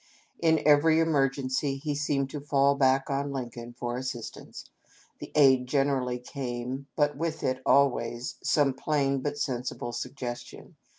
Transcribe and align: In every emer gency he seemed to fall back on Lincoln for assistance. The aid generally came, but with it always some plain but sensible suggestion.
In 0.39 0.59
every 0.65 0.99
emer 0.99 1.29
gency 1.29 1.79
he 1.79 1.93
seemed 1.93 2.31
to 2.31 2.39
fall 2.41 2.73
back 2.73 3.11
on 3.11 3.31
Lincoln 3.31 3.73
for 3.77 3.97
assistance. 3.99 4.65
The 5.19 5.31
aid 5.35 5.67
generally 5.67 6.17
came, 6.17 6.87
but 6.95 7.15
with 7.15 7.43
it 7.43 7.61
always 7.67 8.37
some 8.41 8.73
plain 8.73 9.19
but 9.21 9.37
sensible 9.37 9.91
suggestion. 9.91 10.75